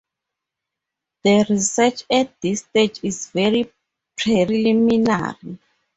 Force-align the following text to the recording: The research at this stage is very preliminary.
The 1.23 1.45
research 1.47 2.05
at 2.11 2.41
this 2.41 2.61
stage 2.61 3.01
is 3.03 3.27
very 3.27 3.71
preliminary. 4.17 5.59